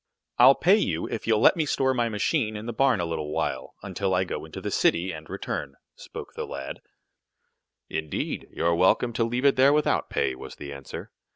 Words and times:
"I'll 0.39 0.55
pay 0.55 0.77
you 0.77 1.07
if 1.09 1.27
you'll 1.27 1.41
let 1.41 1.55
me 1.55 1.67
store 1.67 1.93
my 1.93 2.09
machine 2.09 2.55
in 2.55 2.65
the 2.65 2.73
barn 2.73 2.99
a 2.99 3.05
little 3.05 3.31
while, 3.31 3.75
until 3.83 4.15
I 4.15 4.23
go 4.23 4.45
into 4.45 4.59
the 4.59 4.71
city, 4.71 5.11
and 5.11 5.29
return," 5.29 5.75
spoke 5.95 6.33
the 6.33 6.47
lad. 6.47 6.81
"Indeed, 7.87 8.47
you're 8.51 8.73
welcome 8.73 9.13
to 9.13 9.23
leave 9.23 9.45
it 9.45 9.57
there 9.57 9.71
without 9.73 10.09
pay," 10.09 10.33
was 10.33 10.55
the 10.55 10.73
answer. 10.73 11.11